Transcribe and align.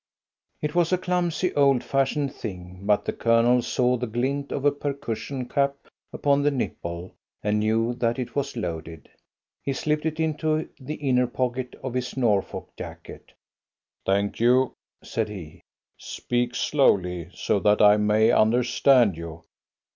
It 0.63 0.73
was 0.73 0.91
a 0.91 0.97
clumsy, 0.97 1.53
old 1.53 1.83
fashioned 1.83 2.33
thing, 2.33 2.79
but 2.87 3.05
the 3.05 3.13
Colonel 3.13 3.61
saw 3.61 3.97
the 3.97 4.07
glint 4.07 4.51
of 4.51 4.65
a 4.65 4.71
percussion 4.71 5.47
cap 5.47 5.75
upon 6.11 6.41
the 6.41 6.49
nipple, 6.49 7.13
and 7.43 7.59
knew 7.59 7.93
that 7.93 8.17
it 8.17 8.35
was 8.35 8.57
loaded. 8.57 9.09
He 9.61 9.73
slipped 9.73 10.07
it 10.07 10.19
into 10.19 10.67
the 10.79 10.95
inner 10.95 11.27
pocket 11.27 11.75
of 11.83 11.93
his 11.93 12.17
Norfolk 12.17 12.69
jacket. 12.75 13.31
"Thank 14.03 14.39
you," 14.39 14.73
said 15.03 15.29
he; 15.29 15.61
"speak 15.99 16.55
slowly, 16.55 17.29
so 17.35 17.59
that 17.59 17.79
I 17.79 17.97
may 17.97 18.31
understand 18.31 19.17
you." 19.17 19.43